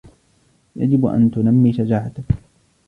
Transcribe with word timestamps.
يجب 0.75 1.05
أن 1.05 1.31
تُنَمِّيَ 1.31 1.73
شجاعتك. 1.73 2.23